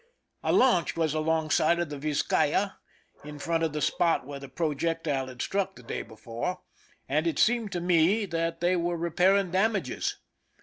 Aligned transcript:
A 0.41 0.51
launch 0.51 0.97
was 0.97 1.13
alongside 1.13 1.77
of 1.77 1.91
the 1.91 1.97
Vizcaya^ 1.97 2.73
in 3.23 3.37
front 3.37 3.61
of 3.63 3.71
the 3.71 3.83
spot 3.83 4.25
where 4.25 4.39
the 4.39 4.49
projectile 4.49 5.27
had 5.27 5.43
struck 5.43 5.75
the 5.75 5.83
day 5.83 6.01
before, 6.01 6.59
and 7.07 7.27
it 7.27 7.37
seemed 7.37 7.71
to 7.73 7.79
me 7.79 8.25
that 8.25 8.61
they 8.61 8.75
were 8.75 8.97
repairing 8.97 9.51
dam 9.51 9.75
ages. 9.75 10.15